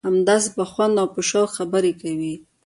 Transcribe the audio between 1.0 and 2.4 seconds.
او په شوق خبرې کوي.